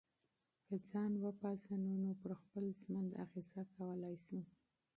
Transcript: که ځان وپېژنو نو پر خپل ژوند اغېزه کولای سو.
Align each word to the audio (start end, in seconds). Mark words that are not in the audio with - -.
که 0.65 0.75
ځان 0.89 1.11
وپېژنو 1.23 1.93
نو 2.03 2.11
پر 2.21 2.31
خپل 2.41 2.65
ژوند 2.81 3.09
اغېزه 3.23 3.61
کولای 3.75 4.15
سو. 4.25 4.39